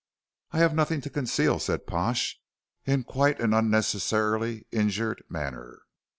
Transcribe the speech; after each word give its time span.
"I 0.49 0.57
have 0.57 0.73
nothing 0.73 0.99
to 1.01 1.11
conceal," 1.11 1.59
said 1.59 1.85
Pash, 1.85 2.41
in 2.85 3.03
quite 3.03 3.39
an 3.39 3.53
unnecessarily 3.53 4.65
injured 4.71 5.21
manner. 5.29 5.83